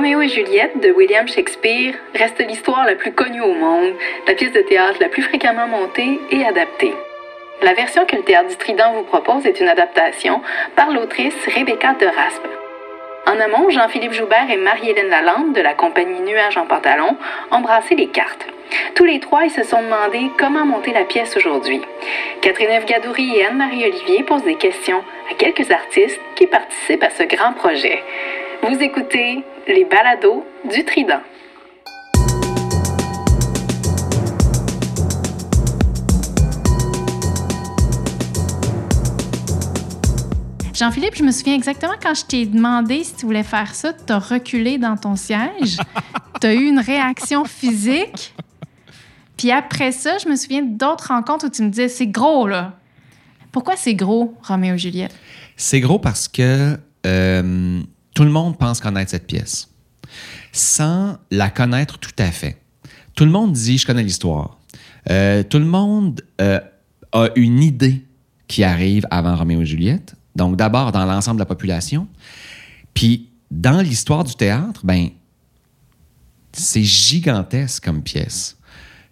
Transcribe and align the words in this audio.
Roméo 0.00 0.22
et 0.22 0.28
Juliette 0.28 0.80
de 0.80 0.92
William 0.92 1.28
Shakespeare 1.28 1.92
reste 2.14 2.38
l'histoire 2.38 2.86
la 2.86 2.94
plus 2.94 3.12
connue 3.12 3.42
au 3.42 3.52
monde, 3.52 3.92
la 4.26 4.32
pièce 4.32 4.52
de 4.52 4.62
théâtre 4.62 4.96
la 4.98 5.10
plus 5.10 5.20
fréquemment 5.20 5.68
montée 5.68 6.18
et 6.30 6.42
adaptée. 6.42 6.94
La 7.60 7.74
version 7.74 8.06
que 8.06 8.16
le 8.16 8.22
Théâtre 8.22 8.48
du 8.48 8.56
Trident 8.56 8.94
vous 8.94 9.02
propose 9.02 9.44
est 9.44 9.60
une 9.60 9.68
adaptation 9.68 10.40
par 10.74 10.90
l'autrice 10.90 11.36
Rebecca 11.54 11.92
de 12.00 12.06
Raspe. 12.06 12.48
En 13.26 13.38
amont, 13.40 13.68
Jean-Philippe 13.68 14.14
Joubert 14.14 14.50
et 14.50 14.56
Marie-Hélène 14.56 15.10
Lalande 15.10 15.52
de 15.52 15.60
la 15.60 15.74
compagnie 15.74 16.22
Nuages 16.22 16.56
en 16.56 16.64
pantalon 16.64 17.18
brassé 17.60 17.94
les 17.94 18.08
cartes. 18.08 18.46
Tous 18.94 19.04
les 19.04 19.20
trois, 19.20 19.44
ils 19.44 19.50
se 19.50 19.64
sont 19.64 19.82
demandé 19.82 20.30
comment 20.38 20.64
monter 20.64 20.94
la 20.94 21.04
pièce 21.04 21.36
aujourd'hui. 21.36 21.82
Catherine 22.40 22.70
Eve 22.70 22.86
Gadouri 22.86 23.36
et 23.36 23.44
Anne-Marie 23.44 23.84
Olivier 23.84 24.22
posent 24.22 24.44
des 24.44 24.54
questions 24.54 25.04
à 25.30 25.34
quelques 25.34 25.70
artistes 25.70 26.20
qui 26.36 26.46
participent 26.46 27.02
à 27.02 27.10
ce 27.10 27.24
grand 27.24 27.52
projet. 27.52 28.02
Vous 28.62 28.82
écoutez 28.82 29.42
les 29.70 29.84
balados 29.84 30.44
du 30.72 30.84
Trident. 30.84 31.20
Jean-Philippe, 40.74 41.14
je 41.14 41.22
me 41.22 41.30
souviens 41.30 41.54
exactement 41.54 41.92
quand 42.02 42.14
je 42.14 42.24
t'ai 42.24 42.46
demandé 42.46 43.04
si 43.04 43.14
tu 43.14 43.26
voulais 43.26 43.42
faire 43.42 43.74
ça, 43.74 43.92
tu 43.92 44.12
as 44.12 44.18
reculé 44.18 44.78
dans 44.78 44.96
ton 44.96 45.14
siège. 45.14 45.76
tu 46.40 46.46
as 46.46 46.54
eu 46.54 46.64
une 46.68 46.78
réaction 46.78 47.44
physique. 47.44 48.34
Puis 49.36 49.50
après 49.50 49.92
ça, 49.92 50.16
je 50.18 50.28
me 50.28 50.36
souviens 50.36 50.62
d'autres 50.62 51.08
rencontres 51.08 51.46
où 51.46 51.50
tu 51.50 51.62
me 51.62 51.68
disais 51.68 51.88
c'est 51.88 52.06
gros, 52.06 52.48
là. 52.48 52.78
Pourquoi 53.52 53.76
c'est 53.76 53.94
gros, 53.94 54.34
Roméo 54.42 54.74
et 54.74 54.78
Juliette? 54.78 55.14
C'est 55.56 55.80
gros 55.80 55.98
parce 55.98 56.28
que 56.28 56.78
euh, 57.06 57.82
tout 58.20 58.26
le 58.26 58.32
monde 58.32 58.58
pense 58.58 58.80
connaître 58.80 59.12
cette 59.12 59.26
pièce 59.26 59.70
sans 60.52 61.16
la 61.30 61.48
connaître 61.48 61.98
tout 61.98 62.12
à 62.18 62.30
fait. 62.30 62.60
Tout 63.14 63.24
le 63.24 63.30
monde 63.30 63.54
dit 63.54 63.78
je 63.78 63.86
connais 63.86 64.02
l'histoire. 64.02 64.58
Euh, 65.08 65.42
tout 65.42 65.58
le 65.58 65.64
monde 65.64 66.20
euh, 66.38 66.60
a 67.12 67.28
une 67.34 67.62
idée 67.62 68.04
qui 68.46 68.62
arrive 68.62 69.06
avant 69.10 69.34
Roméo 69.36 69.62
et 69.62 69.64
Juliette 69.64 70.14
donc, 70.36 70.56
d'abord 70.56 70.92
dans 70.92 71.06
l'ensemble 71.06 71.38
de 71.38 71.42
la 71.44 71.46
population. 71.46 72.08
Puis, 72.92 73.30
dans 73.50 73.80
l'histoire 73.80 74.24
du 74.24 74.34
théâtre, 74.34 74.82
ben, 74.84 75.08
c'est 76.52 76.82
gigantesque 76.82 77.82
comme 77.82 78.02
pièce. 78.02 78.58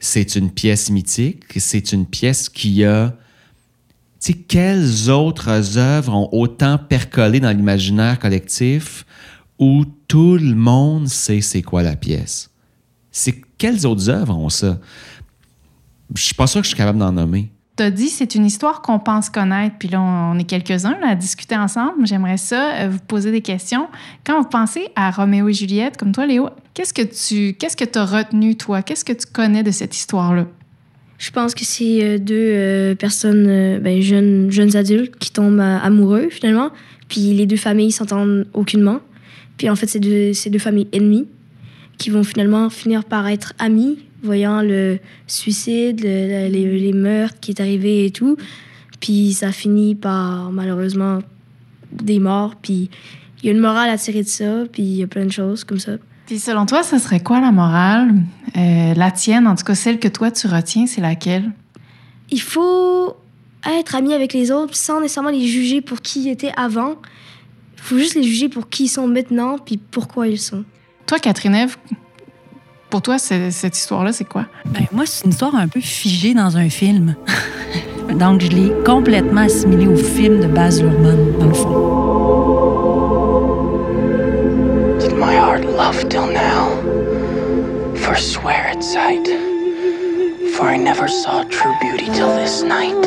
C'est 0.01 0.37
une 0.37 0.51
pièce 0.51 0.91
mythique. 0.91 1.45
C'est 1.57 1.93
une 1.93 2.05
pièce 2.05 2.51
qui 2.51 2.85
a. 2.85 3.15
Sais, 4.19 4.35
quelles 4.35 5.11
autres 5.11 5.79
œuvres 5.79 6.13
ont 6.13 6.29
autant 6.33 6.79
percolé 6.79 7.41
dans 7.41 7.57
l'imaginaire 7.57 8.19
collectif 8.19 9.07
où 9.59 9.85
tout 10.09 10.37
le 10.37 10.55
monde 10.55 11.09
sait 11.09 11.41
c'est 11.41 11.63
quoi 11.63 11.83
la 11.83 11.97
pièce? 11.97 12.51
C'est 13.11 13.41
quelles 13.59 13.87
autres 13.87 14.09
œuvres 14.09 14.37
ont 14.37 14.49
ça? 14.49 14.79
Je 16.15 16.23
suis 16.23 16.35
pas 16.35 16.47
sûr 16.47 16.61
que 16.61 16.65
je 16.65 16.71
suis 16.71 16.77
capable 16.77 16.99
d'en 16.99 17.13
nommer 17.13 17.51
tu 17.79 17.91
dit, 17.93 18.09
c'est 18.09 18.35
une 18.35 18.45
histoire 18.45 18.83
qu'on 18.83 18.99
pense 18.99 19.31
connaître. 19.31 19.77
Puis 19.79 19.89
là, 19.89 20.01
on 20.01 20.39
est 20.39 20.45
quelques-uns 20.45 20.99
à 21.03 21.15
discuter 21.15 21.57
ensemble. 21.57 22.07
J'aimerais 22.07 22.37
ça 22.37 22.75
euh, 22.75 22.89
vous 22.91 22.99
poser 22.99 23.31
des 23.31 23.41
questions. 23.41 23.89
Quand 24.27 24.41
vous 24.43 24.49
pensez 24.49 24.89
à 24.97 25.11
Roméo 25.11 25.49
et 25.49 25.53
Juliette, 25.53 25.97
comme 25.97 26.13
toi, 26.13 26.27
Léo, 26.27 26.49
qu'est-ce 26.75 26.93
que 26.93 27.03
tu 27.03 27.57
qu'est-ce 27.57 27.77
que 27.77 27.99
as 27.99 28.05
retenu, 28.05 28.57
toi? 28.57 28.83
Qu'est-ce 28.83 29.05
que 29.05 29.13
tu 29.13 29.27
connais 29.33 29.63
de 29.63 29.71
cette 29.71 29.97
histoire-là? 29.97 30.47
Je 31.19 31.33
pense 31.33 31.55
que 31.55 31.65
c'est 31.65 32.03
euh, 32.03 32.19
deux 32.19 32.35
euh, 32.37 32.95
personnes, 32.95 33.79
ben, 33.81 34.01
jeunes, 34.01 34.51
jeunes 34.51 34.77
adultes, 34.77 35.17
qui 35.19 35.33
tombent 35.33 35.61
amoureux, 35.61 36.29
finalement. 36.31 36.71
Puis 37.09 37.35
les 37.35 37.47
deux 37.47 37.57
familles 37.57 37.93
s'entendent 37.93 38.47
aucunement. 38.55 39.01
Puis 39.57 39.69
en 39.69 39.77
fait, 39.77 39.89
c'est 39.89 40.01
deux, 40.01 40.33
deux 40.47 40.59
familles 40.59 40.89
ennemies 40.93 41.27
qui 41.99 42.11
vont 42.11 42.23
finalement 42.23 42.71
finir 42.71 43.05
par 43.05 43.27
être 43.27 43.55
amies 43.59 43.99
voyant 44.23 44.63
le 44.63 44.99
suicide, 45.27 46.01
les, 46.01 46.93
meurtres 46.93 47.39
qui 47.41 47.53
est 47.53 47.61
arrivé 47.61 48.07
et 48.07 48.11
tout. 48.11 48.37
Puis 49.01 49.33
ça 49.33 49.53
finit 49.53 49.95
par 49.95 50.51
malheureusement 50.51 51.21
des 51.93 52.19
morts. 52.19 52.57
Puis 52.61 52.91
il 53.43 53.47
y 53.47 53.49
a 53.49 53.53
une 53.53 53.61
morale 53.61 53.91
à 53.91 53.99
tirer 53.99 54.23
de 54.23 54.29
ça. 54.29 54.65
Puis 54.71 54.83
il 54.83 54.97
y 54.97 55.03
a 55.03 55.07
plein 55.07 55.27
de 55.27 55.33
choses 55.33 55.65
comme 55.65 55.79
ça. 55.79 55.93
Puis 56.29 56.39
selon 56.39 56.67
toi, 56.67 56.83
ce 56.83 56.99
serait 56.99 57.21
quoi 57.21 57.41
la 57.41 57.53
morale? 57.53 58.15
Euh, 58.55 58.93
la 58.93 59.11
tienne, 59.11 59.47
en 59.47 59.55
tout 59.55 59.65
cas 59.65 59.75
celle 59.75 59.99
que 59.99 60.09
toi 60.09 60.31
tu 60.31 60.47
retiens, 60.47 60.87
c'est 60.87 61.01
laquelle? 61.01 61.51
Il 62.29 62.43
faut 62.43 63.17
être 63.65 63.95
ami 63.95 64.13
avec 64.13 64.35
les 64.35 64.51
autres 64.51 64.77
sans 64.77 65.01
nécessairement 65.01 65.31
les 65.31 65.47
juger 65.47 65.81
pour 65.81 66.03
qui 66.03 66.25
ils 66.25 66.29
étaient 66.29 66.53
avant. 66.55 66.97
Il 67.77 67.83
faut 67.83 67.97
juste 67.97 68.15
les 68.15 68.25
juger 68.25 68.51
pour 68.51 68.69
qui 68.69 68.85
ils 68.85 68.89
sont 68.89 69.09
maintenant 69.09 69.57
puis 69.57 69.79
pourquoi 69.79 70.29
ils 70.29 70.39
sont. 70.39 70.65
Toi, 71.07 71.19
Catherine 71.19 71.55
Eve, 71.55 71.79
pour 72.91 73.01
toi, 73.01 73.17
cette 73.17 73.79
histoire-là, 73.79 74.13
c'est 74.13 74.29
quoi? 74.29 74.45
Ben, 74.67 74.85
moi, 74.93 75.07
c'est 75.07 75.25
une 75.25 75.31
histoire 75.31 75.55
un 75.55 75.67
peu 75.67 75.81
figée 75.81 76.35
dans 76.35 76.59
un 76.59 76.69
film. 76.69 77.17
Donc, 78.15 78.43
je 78.43 78.49
l'ai 78.49 78.73
complètement 78.85 79.41
assimilée 79.41 79.87
au 79.87 79.97
film 79.97 80.41
de 80.41 80.47
Baz 80.47 80.83
Luhrmann, 80.83 81.39
dans 81.39 81.47
le 81.47 81.55
fond. 81.55 81.98
Love 85.79 86.09
till 86.09 86.27
now? 86.27 86.75
For 88.03 88.17
swear 88.17 88.67
at 88.75 88.83
sight. 88.83 89.27
For 90.55 90.67
I 90.67 90.77
never 90.77 91.07
saw 91.07 91.45
true 91.45 91.75
beauty 91.81 92.07
till 92.17 92.31
this 92.35 92.63
night. 92.65 93.03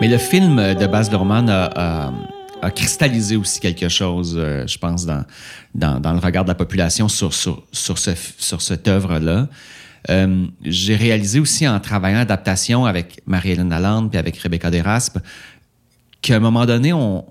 Mais 0.00 0.08
le 0.08 0.18
film 0.18 0.74
de 0.74 0.86
Baz 0.86 1.10
Luhrmann 1.10 1.48
a 1.48 2.12
a 2.62 2.70
cristallisé 2.70 3.36
aussi 3.36 3.58
quelque 3.58 3.88
chose, 3.88 4.34
euh, 4.36 4.66
je 4.66 4.76
pense, 4.76 5.06
dans, 5.06 5.24
le 5.74 6.18
regard 6.18 6.44
de 6.44 6.50
la 6.50 6.54
population 6.54 7.08
sur, 7.08 7.32
sur, 7.32 7.62
sur, 7.72 7.96
ce, 7.96 8.10
sur 8.36 8.60
cette 8.60 8.86
œuvre-là. 8.86 9.48
Euh, 10.10 10.46
j'ai 10.62 10.94
réalisé 10.94 11.40
aussi 11.40 11.66
en 11.66 11.80
travaillant 11.80 12.18
adaptation 12.18 12.84
avec 12.84 13.22
Marie-Hélène 13.26 13.70
Lalande 13.70 14.10
puis 14.10 14.18
avec 14.18 14.36
Rebecca 14.36 14.70
Deraspe 14.70 15.20
qu'à 16.20 16.36
un 16.36 16.40
moment 16.40 16.66
donné, 16.66 16.92
on, 16.92 17.24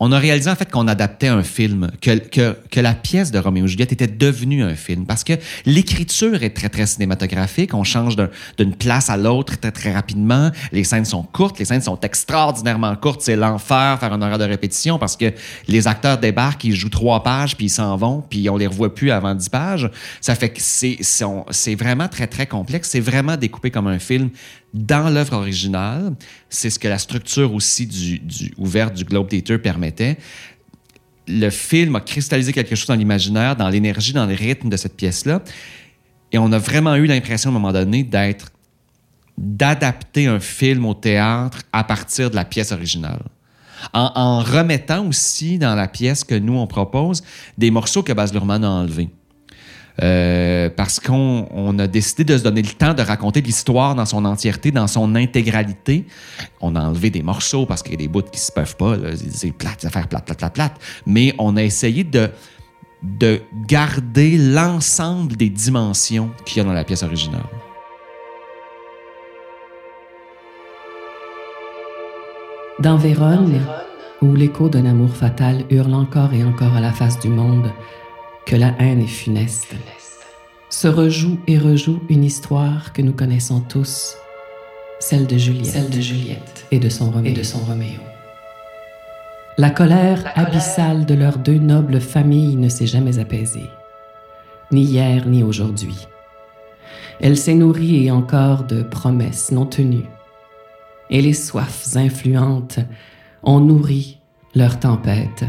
on 0.00 0.12
a 0.12 0.18
réalisé 0.18 0.50
en 0.50 0.56
fait 0.56 0.70
qu'on 0.70 0.88
adaptait 0.88 1.28
un 1.28 1.42
film, 1.42 1.90
que, 2.00 2.18
que, 2.18 2.56
que 2.70 2.80
la 2.80 2.94
pièce 2.94 3.30
de 3.30 3.38
Roméo 3.38 3.66
et 3.66 3.68
Juliette 3.68 3.92
était 3.92 4.06
devenue 4.06 4.62
un 4.62 4.74
film, 4.74 5.04
parce 5.04 5.24
que 5.24 5.34
l'écriture 5.66 6.42
est 6.42 6.50
très, 6.56 6.70
très 6.70 6.86
cinématographique. 6.86 7.74
On 7.74 7.84
change 7.84 8.16
d'une 8.58 8.74
place 8.74 9.10
à 9.10 9.18
l'autre 9.18 9.58
très, 9.60 9.70
très 9.70 9.92
rapidement. 9.92 10.50
Les 10.72 10.84
scènes 10.84 11.04
sont 11.04 11.22
courtes, 11.22 11.58
les 11.58 11.66
scènes 11.66 11.82
sont 11.82 12.00
extraordinairement 12.00 12.96
courtes. 12.96 13.20
C'est 13.20 13.36
l'enfer 13.36 13.98
faire 14.00 14.12
un 14.12 14.22
horaire 14.22 14.38
de 14.38 14.44
répétition 14.44 14.98
parce 14.98 15.16
que 15.16 15.32
les 15.68 15.86
acteurs 15.86 16.18
débarquent, 16.18 16.64
ils 16.64 16.74
jouent 16.74 16.88
trois 16.88 17.22
pages, 17.22 17.56
puis 17.56 17.66
ils 17.66 17.70
s'en 17.70 17.96
vont, 17.96 18.24
puis 18.28 18.48
on 18.48 18.56
les 18.56 18.66
revoit 18.66 18.94
plus 18.94 19.10
avant 19.10 19.34
dix 19.34 19.50
pages. 19.50 19.90
Ça 20.22 20.34
fait 20.34 20.48
que 20.48 20.60
c'est 20.60 21.74
vraiment 21.74 22.08
très, 22.08 22.26
très 22.26 22.46
complexe. 22.46 22.88
C'est 22.90 23.00
vraiment 23.00 23.36
découpé 23.36 23.70
comme 23.70 23.86
un 23.86 23.98
film 23.98 24.30
dans 24.74 25.08
l'œuvre 25.08 25.34
originale. 25.34 26.14
C'est 26.48 26.70
ce 26.70 26.78
que 26.78 26.88
la 26.88 26.98
structure 26.98 27.52
aussi 27.54 27.86
du, 27.86 28.18
du, 28.18 28.52
ouverte 28.56 28.94
du 28.94 29.04
Globe 29.04 29.28
Theatre 29.28 29.56
permettait. 29.56 30.16
Le 31.26 31.50
film 31.50 31.96
a 31.96 32.00
cristallisé 32.00 32.52
quelque 32.52 32.74
chose 32.74 32.86
dans 32.86 32.94
l'imaginaire, 32.94 33.56
dans 33.56 33.68
l'énergie, 33.68 34.12
dans 34.12 34.26
le 34.26 34.34
rythme 34.34 34.68
de 34.68 34.76
cette 34.76 34.96
pièce-là. 34.96 35.42
Et 36.32 36.38
on 36.38 36.52
a 36.52 36.58
vraiment 36.58 36.94
eu 36.96 37.06
l'impression 37.06 37.50
à 37.50 37.52
un 37.52 37.54
moment 37.54 37.72
donné 37.72 38.04
d'être 38.04 38.52
d'adapter 39.38 40.26
un 40.26 40.38
film 40.38 40.84
au 40.84 40.92
théâtre 40.92 41.62
à 41.72 41.82
partir 41.82 42.30
de 42.30 42.36
la 42.36 42.44
pièce 42.44 42.72
originale. 42.72 43.22
En, 43.94 44.12
en, 44.14 44.40
remettant 44.40 45.06
aussi 45.06 45.58
dans 45.58 45.74
la 45.74 45.88
pièce 45.88 46.24
que 46.24 46.34
nous, 46.34 46.58
on 46.58 46.66
propose, 46.66 47.22
des 47.56 47.70
morceaux 47.70 48.02
que 48.02 48.12
Baz 48.12 48.34
Luhrmann 48.34 48.62
a 48.62 48.68
enlevés. 48.68 49.08
Euh, 50.02 50.70
parce 50.74 50.98
qu'on 50.98 51.78
a 51.78 51.86
décidé 51.86 52.24
de 52.24 52.38
se 52.38 52.42
donner 52.42 52.62
le 52.62 52.70
temps 52.70 52.94
de 52.94 53.02
raconter 53.02 53.42
l'histoire 53.42 53.94
dans 53.94 54.06
son 54.06 54.24
entièreté, 54.24 54.70
dans 54.70 54.86
son 54.86 55.14
intégralité. 55.14 56.06
On 56.60 56.74
a 56.74 56.80
enlevé 56.80 57.10
des 57.10 57.22
morceaux 57.22 57.66
parce 57.66 57.82
qu'il 57.82 57.92
y 57.92 57.96
a 57.96 57.98
des 57.98 58.08
bouts 58.08 58.22
qui 58.22 58.40
se 58.40 58.50
peuvent 58.50 58.76
pas. 58.76 58.96
C'est 59.30 59.52
plate, 59.52 59.84
affaire 59.84 60.08
plate, 60.08 60.24
plate, 60.24 60.38
plate, 60.38 60.54
plate. 60.54 60.80
Mais 61.06 61.34
on 61.38 61.56
a 61.56 61.62
essayé 61.62 62.04
de, 62.04 62.30
de 63.02 63.42
garder 63.66 64.38
l'ensemble 64.38 65.36
des 65.36 65.50
dimensions 65.50 66.30
qu'il 66.46 66.58
y 66.58 66.60
a 66.60 66.64
dans 66.64 66.72
la 66.72 66.84
pièce 66.84 67.02
originale. 67.02 67.44
Dans 72.78 72.96
Vérone, 72.96 73.60
où 74.22 74.34
l'écho 74.34 74.70
d'un 74.70 74.86
amour 74.86 75.10
fatal 75.10 75.64
hurle 75.68 75.92
encore 75.92 76.32
et 76.32 76.42
encore 76.42 76.74
à 76.74 76.80
la 76.80 76.92
face 76.92 77.18
du 77.18 77.28
monde, 77.28 77.70
que 78.46 78.56
la 78.56 78.74
haine 78.78 79.00
est 79.00 79.06
funeste, 79.06 79.74
se 80.68 80.88
rejoue 80.88 81.38
et 81.46 81.58
rejoue 81.58 82.00
une 82.08 82.24
histoire 82.24 82.92
que 82.92 83.02
nous 83.02 83.12
connaissons 83.12 83.60
tous, 83.60 84.16
celle 84.98 85.26
de 85.26 85.36
Juliette, 85.36 85.66
celle 85.66 85.90
de 85.90 86.00
Juliette 86.00 86.66
et, 86.70 86.78
de 86.78 86.88
son 86.88 87.10
Roméo. 87.10 87.32
et 87.32 87.34
de 87.34 87.42
son 87.42 87.58
Roméo. 87.58 88.00
La 89.58 89.70
colère 89.70 90.32
abyssale 90.36 91.06
de 91.06 91.14
leurs 91.14 91.38
deux 91.38 91.58
nobles 91.58 92.00
familles 92.00 92.56
ne 92.56 92.68
s'est 92.68 92.86
jamais 92.86 93.18
apaisée, 93.18 93.68
ni 94.72 94.82
hier 94.82 95.26
ni 95.26 95.42
aujourd'hui. 95.42 96.06
Elle 97.20 97.36
s'est 97.36 97.54
nourrie 97.54 98.06
et 98.06 98.10
encore 98.10 98.64
de 98.64 98.82
promesses 98.82 99.52
non 99.52 99.66
tenues, 99.66 100.08
et 101.10 101.20
les 101.20 101.34
soifs 101.34 101.96
influentes 101.96 102.78
ont 103.42 103.60
nourri 103.60 104.18
leur 104.54 104.78
tempête 104.78 105.44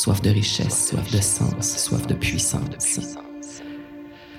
soif 0.00 0.22
de 0.22 0.30
richesse, 0.30 0.88
soif 0.88 1.10
de 1.12 1.20
sens, 1.20 1.76
soif 1.76 2.06
de 2.06 2.14
puissance. 2.14 3.00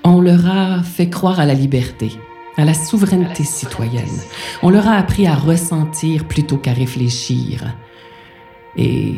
On 0.02 0.20
leur 0.20 0.44
a 0.46 0.82
fait 0.82 1.08
croire 1.08 1.38
à 1.38 1.46
la 1.46 1.54
liberté, 1.54 2.10
à 2.56 2.64
la 2.64 2.74
souveraineté 2.74 3.44
citoyenne. 3.44 4.18
On 4.62 4.70
leur 4.70 4.88
a 4.88 4.96
appris 4.96 5.28
à 5.28 5.36
ressentir 5.36 6.26
plutôt 6.26 6.56
qu'à 6.56 6.72
réfléchir. 6.72 7.76
Et 8.76 9.14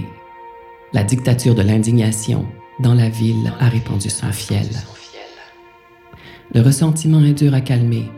la 0.93 1.02
dictature 1.02 1.55
de 1.55 1.62
l'indignation 1.62 2.46
dans 2.79 2.94
la 2.94 3.08
ville 3.08 3.55
a 3.58 3.69
répandu 3.70 4.11
son 4.11 4.31
fiel. 4.31 4.69
Le 6.52 6.61
ressentiment 6.61 7.25
est 7.25 7.32
dur 7.32 7.55
à 7.55 7.62
calmer 7.62 8.11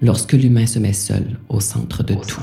lorsque 0.00 0.32
l'humain 0.32 0.66
se 0.66 0.78
met 0.78 0.94
seul 0.94 1.38
au 1.50 1.60
centre 1.60 2.02
de 2.02 2.14
tout. 2.14 2.40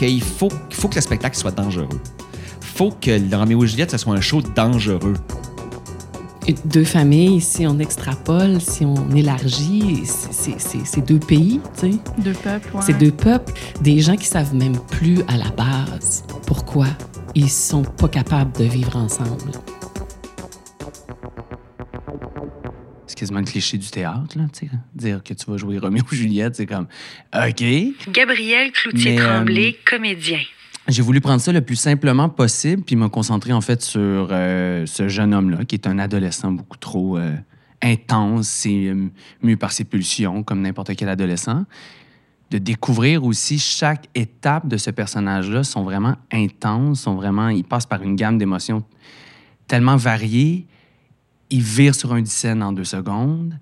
Qu'il 0.00 0.22
faut, 0.22 0.48
il 0.70 0.76
faut 0.76 0.88
que 0.88 0.94
le 0.94 1.00
spectacle 1.00 1.36
soit 1.36 1.50
dangereux. 1.50 1.88
faut 2.60 2.90
que 2.90 3.36
Roméo 3.36 3.64
et 3.64 3.66
Juliette, 3.66 3.90
ce 3.90 3.98
soit 3.98 4.14
un 4.14 4.20
show 4.20 4.40
dangereux. 4.40 5.14
Et 6.46 6.54
Deux 6.64 6.84
familles, 6.84 7.40
si 7.40 7.66
on 7.66 7.78
extrapole, 7.78 8.60
si 8.60 8.84
on 8.84 9.14
élargit, 9.14 10.02
c'est 10.06 11.06
deux 11.06 11.18
pays, 11.18 11.60
tu 11.78 11.92
sais. 11.92 11.98
Deux 12.18 12.32
peuples, 12.32 12.74
ouais. 12.74 12.82
C'est 12.84 12.96
deux 12.98 13.12
peuples, 13.12 13.52
des 13.82 14.00
gens 14.00 14.16
qui 14.16 14.26
savent 14.26 14.54
même 14.54 14.78
plus 14.90 15.18
à 15.28 15.36
la 15.36 15.50
base 15.50 16.24
pourquoi 16.46 16.86
ils 17.34 17.50
sont 17.50 17.82
pas 17.82 18.08
capables 18.08 18.52
de 18.58 18.64
vivre 18.64 18.96
ensemble. 18.96 19.52
Quasiment 23.20 23.40
le 23.40 23.44
cliché 23.44 23.76
du 23.76 23.90
théâtre, 23.90 24.36
là, 24.38 24.44
tu 24.50 24.66
sais. 24.66 24.70
Dire 24.94 25.22
que 25.22 25.34
tu 25.34 25.50
vas 25.50 25.58
jouer 25.58 25.78
Roméo 25.78 26.02
et 26.10 26.16
Juliette, 26.16 26.56
c'est 26.56 26.64
comme 26.64 26.86
OK. 27.34 27.64
Gabriel 28.08 28.72
Cloutier-Tremblay, 28.72 29.76
comédien. 29.84 30.40
J'ai 30.88 31.02
voulu 31.02 31.20
prendre 31.20 31.40
ça 31.42 31.52
le 31.52 31.60
plus 31.60 31.76
simplement 31.76 32.30
possible, 32.30 32.82
puis 32.82 32.96
me 32.96 33.08
concentrer 33.08 33.52
en 33.52 33.60
fait 33.60 33.82
sur 33.82 34.28
euh, 34.30 34.86
ce 34.86 35.08
jeune 35.08 35.34
homme-là, 35.34 35.66
qui 35.66 35.74
est 35.74 35.86
un 35.86 35.98
adolescent 35.98 36.50
beaucoup 36.50 36.78
trop 36.78 37.18
euh, 37.18 37.36
intense 37.82 38.64
et 38.64 38.86
euh, 38.86 39.10
mu 39.42 39.58
par 39.58 39.72
ses 39.72 39.84
pulsions, 39.84 40.42
comme 40.42 40.62
n'importe 40.62 40.96
quel 40.96 41.10
adolescent. 41.10 41.66
De 42.50 42.56
découvrir 42.56 43.22
aussi 43.24 43.58
chaque 43.58 44.08
étape 44.14 44.66
de 44.66 44.78
ce 44.78 44.90
personnage-là 44.90 45.62
sont 45.62 45.84
vraiment 45.84 46.16
intenses, 46.32 47.02
sont 47.02 47.16
vraiment, 47.16 47.50
il 47.50 47.64
passe 47.64 47.84
par 47.84 48.02
une 48.02 48.16
gamme 48.16 48.38
d'émotions 48.38 48.82
tellement 49.68 49.96
variées. 49.96 50.66
Il 51.50 51.62
vire 51.62 51.94
sur 51.94 52.12
un 52.12 52.24
scène 52.24 52.62
en 52.62 52.72
deux 52.72 52.84
secondes. 52.84 53.54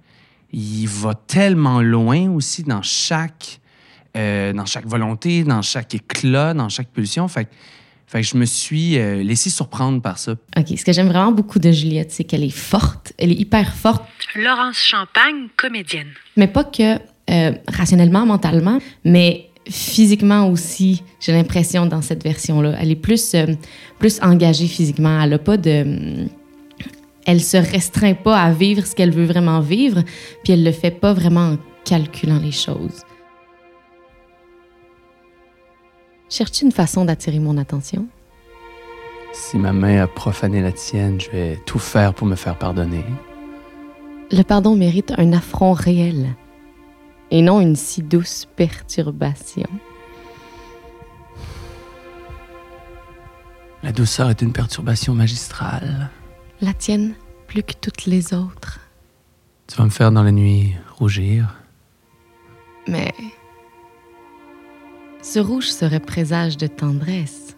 Il 0.52 0.86
va 0.86 1.14
tellement 1.14 1.80
loin 1.82 2.30
aussi 2.30 2.62
dans 2.62 2.82
chaque 2.82 3.60
euh, 4.16 4.52
dans 4.52 4.64
chaque 4.66 4.86
volonté, 4.86 5.44
dans 5.44 5.62
chaque 5.62 5.94
éclat, 5.94 6.54
dans 6.54 6.68
chaque 6.70 6.88
pulsion. 6.88 7.28
Fait, 7.28 7.44
que- 7.44 7.50
fait 8.06 8.22
que 8.22 8.26
je 8.26 8.36
me 8.38 8.46
suis 8.46 8.98
euh, 8.98 9.22
laissé 9.22 9.50
surprendre 9.50 10.00
par 10.00 10.18
ça. 10.18 10.32
OK, 10.56 10.66
ce 10.78 10.84
que 10.84 10.92
j'aime 10.92 11.08
vraiment 11.08 11.30
beaucoup 11.30 11.58
de 11.58 11.70
Juliette, 11.70 12.10
c'est 12.10 12.24
qu'elle 12.24 12.42
est 12.42 12.48
forte, 12.56 13.12
elle 13.18 13.30
est 13.32 13.36
hyper 13.36 13.74
forte, 13.74 14.02
Laurence 14.34 14.76
Champagne, 14.78 15.48
comédienne. 15.56 16.08
mais 16.36 16.48
pas 16.48 16.64
que 16.64 16.96
euh, 17.30 17.52
rationnellement, 17.68 18.24
mentalement, 18.24 18.78
mais 19.04 19.50
physiquement 19.68 20.48
aussi, 20.48 21.02
j'ai 21.20 21.32
l'impression 21.32 21.84
dans 21.84 22.00
cette 22.00 22.22
version-là. 22.24 22.76
Elle 22.80 22.90
est 22.90 22.96
plus, 22.96 23.34
euh, 23.34 23.46
plus 23.98 24.18
engagée 24.22 24.66
physiquement. 24.66 25.20
Elle 25.22 25.34
a 25.34 25.38
pas 25.38 25.58
de... 25.58 26.26
Elle 27.28 27.42
se 27.42 27.58
restreint 27.58 28.14
pas 28.14 28.40
à 28.40 28.52
vivre 28.52 28.86
ce 28.86 28.94
qu'elle 28.94 29.10
veut 29.10 29.26
vraiment 29.26 29.60
vivre, 29.60 30.02
puis 30.42 30.54
elle 30.54 30.64
le 30.64 30.72
fait 30.72 30.90
pas 30.90 31.12
vraiment 31.12 31.50
en 31.50 31.56
calculant 31.84 32.38
les 32.38 32.52
choses. 32.52 33.04
Cherches-tu 36.30 36.64
une 36.64 36.72
façon 36.72 37.04
d'attirer 37.04 37.38
mon 37.38 37.58
attention? 37.58 38.06
Si 39.34 39.58
ma 39.58 39.74
main 39.74 40.02
a 40.02 40.06
profané 40.06 40.62
la 40.62 40.72
tienne, 40.72 41.20
je 41.20 41.28
vais 41.28 41.60
tout 41.66 41.78
faire 41.78 42.14
pour 42.14 42.26
me 42.26 42.34
faire 42.34 42.56
pardonner. 42.56 43.04
Le 44.32 44.42
pardon 44.42 44.74
mérite 44.74 45.12
un 45.18 45.34
affront 45.34 45.74
réel 45.74 46.34
et 47.30 47.42
non 47.42 47.60
une 47.60 47.76
si 47.76 48.02
douce 48.02 48.48
perturbation. 48.56 49.68
La 53.82 53.92
douceur 53.92 54.30
est 54.30 54.40
une 54.40 54.54
perturbation 54.54 55.12
magistrale. 55.12 56.08
La 56.60 56.72
tienne 56.74 57.14
plus 57.46 57.62
que 57.62 57.72
toutes 57.80 58.06
les 58.06 58.34
autres. 58.34 58.80
Tu 59.68 59.76
vas 59.76 59.84
me 59.84 59.90
faire 59.90 60.10
dans 60.12 60.22
la 60.22 60.32
nuit 60.32 60.74
rougir. 60.96 61.54
Mais 62.86 63.12
ce 65.22 65.38
rouge 65.38 65.68
serait 65.68 66.00
présage 66.00 66.56
de 66.56 66.66
tendresse. 66.66 67.56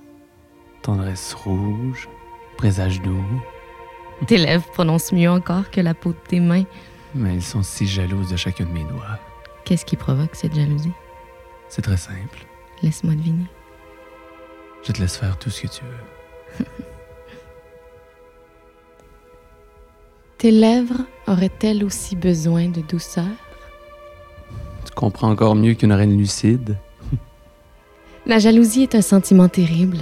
Tendresse 0.82 1.34
rouge, 1.34 2.08
présage 2.56 3.00
doux, 3.02 3.24
Tes 4.26 4.38
lèvres 4.38 4.68
prononcent 4.72 5.12
mieux 5.12 5.30
encore 5.30 5.70
que 5.70 5.80
la 5.80 5.94
peau 5.94 6.10
de 6.12 6.18
tes 6.28 6.40
mains. 6.40 6.64
mais 7.14 7.34
elles 7.34 7.42
sont 7.42 7.62
si 7.62 7.86
jalouses 7.86 8.30
de 8.30 8.36
chacun 8.36 8.64
de 8.64 8.70
mes 8.70 8.84
doigts. 8.84 9.18
Qu'est-ce 9.64 9.84
qui 9.84 9.96
provoque 9.96 10.34
cette 10.34 10.54
jalousie? 10.54 10.92
C'est 11.68 11.82
très 11.82 11.96
simple. 11.96 12.44
Laisse-moi 12.82 13.14
deviner. 13.14 13.46
Je 14.82 14.92
te 14.92 15.00
laisse 15.00 15.16
faire 15.16 15.38
tout 15.38 15.50
ce 15.50 15.62
que 15.62 15.68
tu 15.68 15.84
veux. 15.84 16.19
Tes 20.40 20.52
lèvres 20.52 21.04
auraient-elles 21.26 21.84
aussi 21.84 22.16
besoin 22.16 22.68
de 22.68 22.80
douceur? 22.80 23.26
Tu 24.86 24.92
comprends 24.94 25.28
encore 25.28 25.54
mieux 25.54 25.74
qu'une 25.74 25.92
reine 25.92 26.16
lucide. 26.16 26.78
La 28.26 28.38
jalousie 28.38 28.84
est 28.84 28.94
un 28.94 29.02
sentiment 29.02 29.50
terrible. 29.50 29.98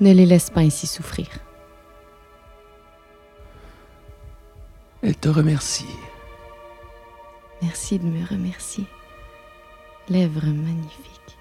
Ne 0.00 0.14
les 0.14 0.24
laisse 0.24 0.48
pas 0.48 0.62
ainsi 0.62 0.86
souffrir. 0.86 1.26
Elle 5.02 5.16
te 5.16 5.28
remercie. 5.28 5.84
Merci 7.60 7.98
de 7.98 8.06
me 8.06 8.26
remercier. 8.26 8.86
Lèvres 10.08 10.46
magnifiques. 10.46 11.36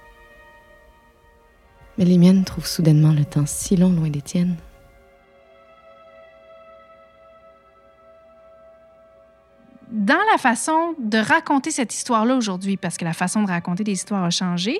Mais 1.97 2.03
les 2.03 2.17
miennes 2.17 2.43
trouvent 2.43 2.67
soudainement 2.67 3.13
le 3.13 3.23
temps 3.23 3.45
si 3.45 3.77
long 3.77 3.93
loin 3.93 4.09
des 4.09 4.21
tiennes. 4.21 4.57
Dans 9.91 10.19
la 10.31 10.37
façon 10.39 10.95
de 10.99 11.17
raconter 11.17 11.69
cette 11.69 11.93
histoire-là 11.93 12.35
aujourd'hui, 12.35 12.75
parce 12.75 12.97
que 12.97 13.05
la 13.05 13.13
façon 13.13 13.43
de 13.43 13.47
raconter 13.47 13.83
des 13.83 13.91
histoires 13.91 14.23
a 14.23 14.31
changé, 14.31 14.79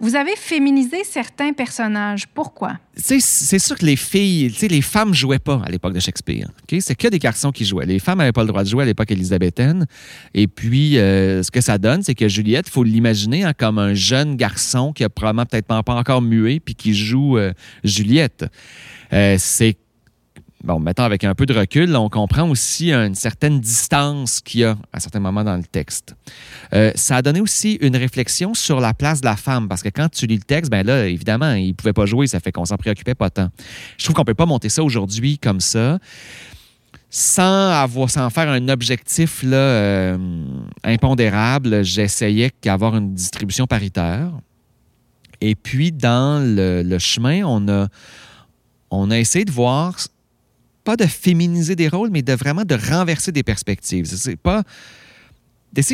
vous 0.00 0.16
avez 0.16 0.34
féminisé 0.36 1.04
certains 1.04 1.52
personnages. 1.52 2.26
Pourquoi? 2.26 2.78
C'est 2.96 3.20
sûr 3.20 3.78
que 3.78 3.86
les 3.86 3.96
filles, 3.96 4.48
les 4.62 4.82
femmes 4.82 5.14
jouaient 5.14 5.38
pas 5.38 5.62
à 5.64 5.70
l'époque 5.70 5.92
de 5.92 6.00
Shakespeare. 6.00 6.48
C'est 6.80 6.96
que 6.96 7.08
des 7.08 7.20
garçons 7.20 7.52
qui 7.52 7.64
jouaient. 7.64 7.86
Les 7.86 8.00
femmes 8.00 8.18
n'avaient 8.18 8.32
pas 8.32 8.42
le 8.42 8.48
droit 8.48 8.64
de 8.64 8.68
jouer 8.68 8.82
à 8.82 8.86
l'époque 8.86 9.10
élisabéthaine. 9.10 9.86
Et 10.34 10.48
puis, 10.48 10.98
euh, 10.98 11.42
ce 11.42 11.50
que 11.50 11.60
ça 11.60 11.78
donne, 11.78 12.02
c'est 12.02 12.14
que 12.14 12.28
Juliette, 12.28 12.68
faut 12.68 12.84
l'imaginer 12.84 13.44
hein, 13.44 13.52
comme 13.56 13.78
un 13.78 13.94
jeune 13.94 14.36
garçon 14.36 14.92
qui 14.92 15.04
a 15.04 15.08
probablement 15.08 15.46
peut-être 15.46 15.66
pas 15.66 15.82
encore 15.94 16.20
mué 16.20 16.58
puis 16.58 16.74
qui 16.74 16.94
joue 16.94 17.38
euh, 17.38 17.52
Juliette. 17.84 18.44
Euh, 19.12 19.36
c'est 19.38 19.76
Bon, 20.64 20.78
mettons 20.78 21.02
avec 21.02 21.24
un 21.24 21.34
peu 21.34 21.44
de 21.44 21.54
recul, 21.54 21.96
on 21.96 22.08
comprend 22.08 22.48
aussi 22.48 22.92
une 22.92 23.16
certaine 23.16 23.58
distance 23.58 24.40
qu'il 24.40 24.60
y 24.60 24.64
a 24.64 24.76
à 24.92 25.00
certains 25.00 25.18
moments 25.18 25.42
dans 25.42 25.56
le 25.56 25.64
texte. 25.64 26.14
Euh, 26.72 26.92
ça 26.94 27.16
a 27.16 27.22
donné 27.22 27.40
aussi 27.40 27.78
une 27.80 27.96
réflexion 27.96 28.54
sur 28.54 28.78
la 28.78 28.94
place 28.94 29.20
de 29.20 29.26
la 29.26 29.34
femme, 29.34 29.68
parce 29.68 29.82
que 29.82 29.88
quand 29.88 30.08
tu 30.08 30.26
lis 30.26 30.36
le 30.36 30.42
texte, 30.42 30.70
ben 30.70 30.86
là, 30.86 31.08
évidemment, 31.08 31.54
il 31.54 31.68
ne 31.68 31.72
pouvait 31.72 31.92
pas 31.92 32.06
jouer, 32.06 32.28
ça 32.28 32.38
fait 32.38 32.52
qu'on 32.52 32.64
s'en 32.64 32.76
préoccupait 32.76 33.16
pas 33.16 33.28
tant. 33.28 33.48
Je 33.98 34.04
trouve 34.04 34.14
qu'on 34.14 34.24
peut 34.24 34.34
pas 34.34 34.46
monter 34.46 34.68
ça 34.68 34.84
aujourd'hui 34.84 35.36
comme 35.36 35.60
ça, 35.60 35.98
sans 37.10 37.70
avoir, 37.72 38.08
sans 38.08 38.30
faire 38.30 38.48
un 38.48 38.68
objectif 38.68 39.42
là, 39.42 39.56
euh, 39.56 40.44
impondérable. 40.84 41.82
J'essayais 41.82 42.52
d'avoir 42.62 42.96
une 42.96 43.14
distribution 43.14 43.66
paritaire. 43.66 44.30
Et 45.40 45.56
puis, 45.56 45.90
dans 45.90 46.40
le, 46.40 46.84
le 46.84 46.98
chemin, 47.00 47.42
on 47.44 47.68
a, 47.68 47.88
on 48.92 49.10
a 49.10 49.18
essayé 49.18 49.44
de 49.44 49.50
voir 49.50 49.96
pas 50.84 50.96
de 50.96 51.06
féminiser 51.06 51.76
des 51.76 51.88
rôles, 51.88 52.10
mais 52.10 52.22
de 52.22 52.32
vraiment 52.32 52.64
de 52.64 52.74
renverser 52.74 53.32
des 53.32 53.42
perspectives. 53.42 54.06
C'est 54.06 54.36
pas 54.36 54.62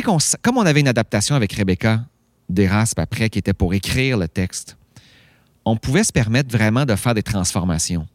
qu'on, 0.03 0.17
comme 0.41 0.57
on 0.57 0.65
avait 0.65 0.79
une 0.79 0.87
adaptation 0.87 1.35
avec 1.35 1.53
Rebecca 1.53 2.03
d'Erasme 2.49 2.99
après, 2.99 3.29
qui 3.29 3.39
était 3.39 3.53
pour 3.53 3.73
écrire 3.73 4.17
le 4.17 4.27
texte, 4.27 4.77
on 5.65 5.77
pouvait 5.77 6.03
se 6.03 6.11
permettre 6.11 6.51
vraiment 6.51 6.85
de 6.85 6.95
faire 6.95 7.13
des 7.13 7.23
transformations. 7.23 8.07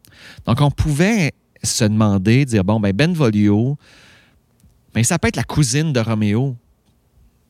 Donc, 0.45 0.61
on 0.61 0.71
pouvait 0.71 1.33
se 1.63 1.85
demander, 1.85 2.45
dire, 2.45 2.63
bon, 2.63 2.79
ben 2.79 2.93
Benvolio, 2.93 3.77
ben, 4.93 5.03
ça 5.03 5.17
peut 5.17 5.27
être 5.27 5.35
la 5.35 5.43
cousine 5.43 5.93
de 5.93 5.99
Roméo, 5.99 6.55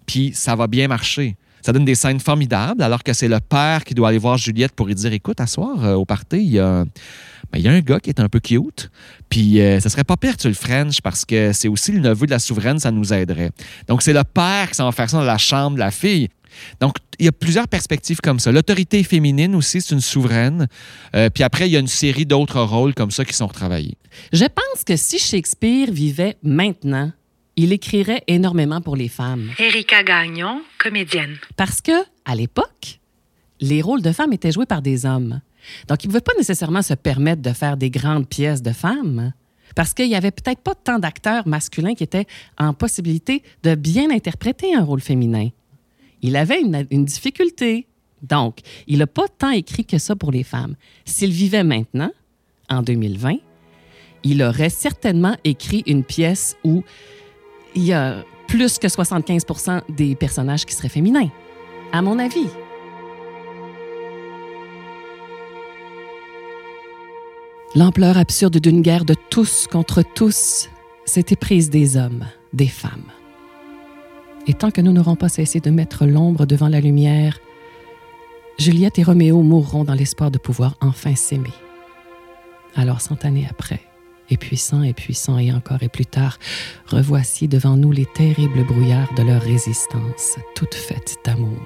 puis 0.05 0.31
ça 0.33 0.55
va 0.55 0.67
bien 0.67 0.87
marcher. 0.87 1.35
Ça 1.65 1.73
donne 1.73 1.83
des 1.83 1.95
scènes 1.95 2.19
formidables, 2.19 2.83
alors 2.83 3.01
que 3.01 3.11
c'est 3.11 3.27
le 3.27 3.39
père 3.39 3.83
qui 3.83 3.95
doit 3.95 4.09
aller 4.09 4.19
voir 4.19 4.37
Juliette 4.37 4.73
pour 4.73 4.85
lui 4.85 4.93
dire 4.93 5.11
Écoute, 5.11 5.41
à 5.41 5.47
soir, 5.47 5.83
euh, 5.83 5.95
au 5.95 6.05
party, 6.05 6.37
il 6.37 6.51
y 6.51 6.59
a. 6.59 6.85
ben, 7.51 7.57
il 7.57 7.61
y 7.61 7.67
a 7.67 7.71
un 7.71 7.79
gars 7.79 7.99
qui 7.99 8.11
est 8.11 8.19
un 8.19 8.29
peu 8.29 8.39
cute, 8.39 8.91
puis 9.29 9.59
euh, 9.59 9.79
ça 9.79 9.89
serait 9.89 10.03
pas 10.03 10.15
pire 10.15 10.37
que 10.37 10.43
tu 10.43 10.47
le 10.47 10.53
French 10.53 11.01
parce 11.01 11.25
que 11.25 11.53
c'est 11.53 11.67
aussi 11.67 11.91
le 11.91 12.01
neveu 12.01 12.27
de 12.27 12.31
la 12.31 12.37
souveraine, 12.37 12.77
ça 12.77 12.91
nous 12.91 13.11
aiderait. 13.11 13.49
Donc, 13.87 14.03
c'est 14.03 14.13
le 14.13 14.23
père 14.23 14.69
qui 14.69 14.75
s'en 14.75 14.85
va 14.85 14.91
faire 14.91 15.09
ça 15.09 15.17
dans 15.17 15.23
la 15.23 15.39
chambre 15.39 15.73
de 15.73 15.79
la 15.79 15.89
fille. 15.89 16.29
Donc, 16.79 16.97
il 17.17 17.25
y 17.25 17.29
a 17.29 17.31
plusieurs 17.31 17.67
perspectives 17.67 18.19
comme 18.21 18.37
ça. 18.37 18.51
L'autorité 18.51 19.01
féminine 19.01 19.55
aussi, 19.55 19.81
c'est 19.81 19.95
une 19.95 20.01
souveraine. 20.01 20.67
Euh, 21.15 21.31
puis 21.31 21.43
après, 21.43 21.67
il 21.67 21.71
y 21.71 21.77
a 21.77 21.79
une 21.79 21.87
série 21.87 22.27
d'autres 22.27 22.61
rôles 22.61 22.93
comme 22.93 23.09
ça 23.09 23.25
qui 23.25 23.33
sont 23.33 23.47
retravaillés. 23.47 23.97
Je 24.31 24.45
pense 24.45 24.83
que 24.85 24.95
si 24.95 25.17
Shakespeare 25.17 25.91
vivait 25.91 26.37
maintenant, 26.43 27.11
il 27.55 27.71
écrirait 27.71 28.23
énormément 28.27 28.81
pour 28.81 28.95
les 28.95 29.07
femmes. 29.07 29.49
Erika 29.59 30.03
Gagnon, 30.03 30.61
comédienne. 30.77 31.37
Parce 31.55 31.81
que, 31.81 32.03
à 32.25 32.35
l'époque, 32.35 32.99
les 33.61 33.81
rôles 33.81 34.01
de 34.01 34.11
femmes 34.11 34.33
étaient 34.33 34.51
joués 34.51 34.65
par 34.65 34.81
des 34.81 35.05
hommes. 35.05 35.41
Donc, 35.87 36.03
ils 36.03 36.07
ne 36.07 36.11
pouvaient 36.11 36.21
pas 36.21 36.33
nécessairement 36.37 36.81
se 36.81 36.93
permettre 36.93 37.41
de 37.41 37.53
faire 37.53 37.77
des 37.77 37.89
grandes 37.89 38.27
pièces 38.27 38.61
de 38.61 38.71
femmes. 38.71 39.33
Parce 39.75 39.93
qu'il 39.93 40.07
n'y 40.07 40.15
avait 40.15 40.31
peut-être 40.31 40.61
pas 40.61 40.75
tant 40.75 40.99
d'acteurs 40.99 41.47
masculins 41.47 41.95
qui 41.95 42.03
étaient 42.03 42.27
en 42.57 42.73
possibilité 42.73 43.41
de 43.63 43.75
bien 43.75 44.11
interpréter 44.11 44.75
un 44.75 44.83
rôle 44.83 45.01
féminin. 45.01 45.49
Il 46.21 46.35
avait 46.35 46.61
une, 46.61 46.85
une 46.91 47.05
difficulté. 47.05 47.87
Donc, 48.21 48.59
il 48.87 48.99
n'a 48.99 49.07
pas 49.07 49.27
tant 49.27 49.51
écrit 49.51 49.85
que 49.85 49.97
ça 49.97 50.15
pour 50.15 50.31
les 50.31 50.43
femmes. 50.43 50.75
S'il 51.03 51.31
vivait 51.31 51.63
maintenant, 51.63 52.11
en 52.69 52.81
2020, 52.81 53.35
il 54.23 54.41
aurait 54.41 54.69
certainement 54.69 55.35
écrit 55.43 55.83
une 55.85 56.03
pièce 56.03 56.57
où 56.63 56.83
il 57.75 57.83
y 57.83 57.93
a 57.93 58.23
plus 58.47 58.79
que 58.79 58.87
75% 58.87 59.81
des 59.89 60.15
personnages 60.15 60.65
qui 60.65 60.73
seraient 60.73 60.89
féminins, 60.89 61.29
à 61.91 62.01
mon 62.01 62.19
avis. 62.19 62.47
L'ampleur 67.75 68.17
absurde 68.17 68.57
d'une 68.57 68.81
guerre 68.81 69.03
de 69.03 69.15
tous 69.29 69.67
contre 69.67 70.01
tous 70.01 70.69
s'était 71.03 71.35
prise 71.35 71.69
des 71.69 71.97
hommes, 71.97 72.25
des 72.53 72.67
femmes. 72.67 73.11
Et 74.47 74.53
tant 74.53 74.71
que 74.71 74.79
nous 74.79 74.93
n'aurons 74.93 75.15
pas 75.17 75.27
cessé 75.27 75.59
de 75.59 75.71
mettre 75.71 76.05
l'ombre 76.05 76.45
devant 76.45 76.69
la 76.69 76.79
lumière, 76.79 77.39
Juliette 78.57 78.99
et 78.99 79.03
Roméo 79.03 79.41
mourront 79.41 79.83
dans 79.83 79.93
l'espoir 79.93 80.31
de 80.31 80.37
pouvoir 80.37 80.75
enfin 80.79 81.15
s'aimer. 81.15 81.53
Alors, 82.75 83.01
cent 83.01 83.25
années 83.25 83.47
après, 83.49 83.81
et 84.29 84.37
puissant 84.37 84.83
et 84.83 84.93
puissant 84.93 85.37
et 85.37 85.51
encore 85.51 85.83
et 85.83 85.89
plus 85.89 86.05
tard, 86.05 86.37
revoici 86.87 87.47
devant 87.47 87.77
nous 87.77 87.91
les 87.91 88.05
terribles 88.05 88.65
brouillards 88.65 89.13
de 89.15 89.23
leur 89.23 89.41
résistance, 89.41 90.37
toute 90.55 90.75
faite 90.75 91.17
d'amour. 91.23 91.65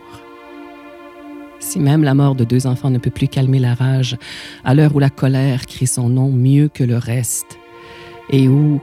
Si 1.59 1.79
même 1.79 2.03
la 2.03 2.13
mort 2.13 2.35
de 2.35 2.45
deux 2.45 2.67
enfants 2.67 2.89
ne 2.89 2.97
peut 2.97 3.09
plus 3.09 3.27
calmer 3.27 3.59
la 3.59 3.73
rage, 3.73 4.17
à 4.63 4.73
l'heure 4.73 4.95
où 4.95 4.99
la 4.99 5.09
colère 5.09 5.65
crie 5.65 5.87
son 5.87 6.09
nom 6.09 6.31
mieux 6.31 6.69
que 6.69 6.83
le 6.83 6.97
reste, 6.97 7.59
et 8.29 8.47
où 8.47 8.81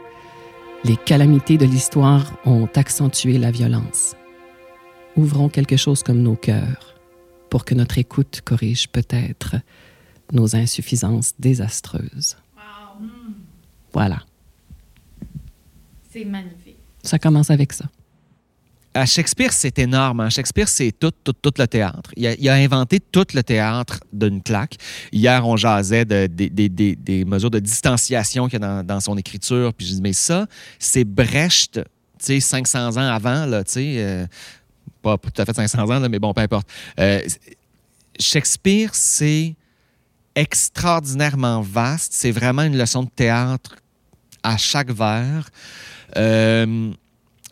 les 0.84 0.96
calamités 0.96 1.56
de 1.56 1.64
l'histoire 1.64 2.38
ont 2.44 2.68
accentué 2.74 3.38
la 3.38 3.50
violence, 3.50 4.14
ouvrons 5.16 5.48
quelque 5.48 5.76
chose 5.76 6.02
comme 6.02 6.22
nos 6.22 6.36
cœurs 6.36 6.94
pour 7.50 7.64
que 7.64 7.74
notre 7.74 7.98
écoute 7.98 8.42
corrige 8.44 8.88
peut-être 8.88 9.56
nos 10.32 10.56
insuffisances 10.56 11.32
désastreuses. 11.38 12.36
Voilà, 13.96 14.18
C'est 16.12 16.26
magnifique. 16.26 16.76
ça 17.02 17.18
commence 17.18 17.50
avec 17.50 17.72
ça. 17.72 17.86
À 18.92 19.06
Shakespeare, 19.06 19.54
c'est 19.54 19.78
énorme. 19.78 20.20
hein. 20.20 20.28
Shakespeare, 20.28 20.68
c'est 20.68 20.92
tout, 20.92 21.12
tout, 21.24 21.32
tout 21.32 21.52
le 21.58 21.66
théâtre. 21.66 22.10
Il 22.14 22.26
a, 22.26 22.34
il 22.34 22.46
a 22.50 22.54
inventé 22.56 23.00
tout 23.00 23.24
le 23.32 23.42
théâtre 23.42 24.00
d'une 24.12 24.42
claque. 24.42 24.76
Hier, 25.12 25.46
on 25.46 25.56
jasait 25.56 26.04
de- 26.04 26.26
des- 26.26 26.50
des- 26.50 26.68
des- 26.68 26.94
des 26.96 27.24
mesures 27.24 27.50
de 27.50 27.58
distanciation 27.58 28.48
qu'il 28.48 28.60
y 28.60 28.64
a 28.64 28.66
dans, 28.82 28.84
dans 28.86 29.00
son 29.00 29.16
écriture. 29.16 29.72
Puis 29.72 29.86
je 29.86 29.94
dis, 29.94 30.02
mais 30.02 30.12
ça, 30.12 30.46
c'est 30.78 31.04
Brecht, 31.04 31.74
tu 31.76 31.80
sais, 32.18 32.40
500 32.40 32.98
ans 32.98 33.08
avant, 33.08 33.46
là, 33.46 33.64
tu 33.64 33.72
sais. 33.72 33.94
euh, 33.98 34.26
pas 35.00 35.16
tout 35.16 35.32
à 35.40 35.44
fait 35.46 35.54
500 35.54 35.84
ans, 35.84 35.98
là, 36.00 36.08
mais 36.10 36.18
bon, 36.18 36.34
peu 36.34 36.42
importe. 36.42 36.68
Euh, 37.00 37.20
Shakespeare, 38.20 38.90
c'est 38.94 39.54
extraordinairement 40.34 41.62
vaste. 41.62 42.12
C'est 42.14 42.30
vraiment 42.30 42.62
une 42.62 42.76
leçon 42.76 43.02
de 43.04 43.08
théâtre 43.08 43.76
à 44.46 44.56
chaque 44.56 44.92
vers. 44.92 45.50
Euh, 46.16 46.92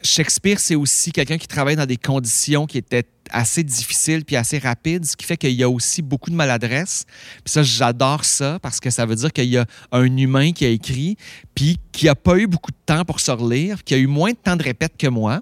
Shakespeare, 0.02 0.60
c'est 0.60 0.74
aussi 0.74 1.12
quelqu'un 1.12 1.38
qui 1.38 1.48
travaille 1.48 1.76
dans 1.76 1.86
des 1.86 1.96
conditions 1.96 2.66
qui 2.66 2.78
étaient 2.78 3.06
assez 3.30 3.64
difficiles 3.64 4.24
puis 4.24 4.36
assez 4.36 4.58
rapides, 4.58 5.04
ce 5.06 5.16
qui 5.16 5.24
fait 5.24 5.36
qu'il 5.36 5.52
y 5.52 5.62
a 5.62 5.68
aussi 5.68 6.02
beaucoup 6.02 6.30
de 6.30 6.36
maladresse. 6.36 7.04
Puis 7.42 7.52
ça, 7.52 7.62
j'adore 7.62 8.24
ça 8.24 8.58
parce 8.60 8.80
que 8.80 8.90
ça 8.90 9.06
veut 9.06 9.16
dire 9.16 9.32
qu'il 9.32 9.46
y 9.46 9.56
a 9.56 9.64
un 9.92 10.16
humain 10.16 10.52
qui 10.52 10.66
a 10.66 10.68
écrit 10.68 11.16
puis 11.54 11.78
qui 11.90 12.08
a 12.08 12.14
pas 12.14 12.36
eu 12.36 12.46
beaucoup 12.46 12.70
de 12.70 12.76
temps 12.86 13.04
pour 13.04 13.18
se 13.18 13.30
relire, 13.30 13.82
qui 13.82 13.94
a 13.94 13.96
eu 13.96 14.06
moins 14.06 14.30
de 14.30 14.36
temps 14.36 14.56
de 14.56 14.62
répète 14.62 14.96
que 14.96 15.08
moi, 15.08 15.40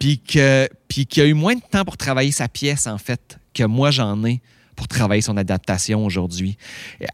puis 0.00 0.18
que 0.18 0.68
puis 0.88 1.06
qui 1.06 1.20
a 1.20 1.26
eu 1.26 1.34
moins 1.34 1.54
de 1.54 1.62
temps 1.70 1.84
pour 1.84 1.96
travailler 1.96 2.32
sa 2.32 2.48
pièce 2.48 2.86
en 2.86 2.98
fait 2.98 3.38
que 3.54 3.64
moi 3.64 3.90
j'en 3.90 4.24
ai 4.24 4.40
pour 4.76 4.88
travailler 4.88 5.22
son 5.22 5.36
adaptation 5.36 6.04
aujourd'hui. 6.04 6.56